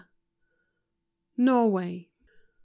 [1.37, 2.09] NORWAY.
[2.09, 2.11] 7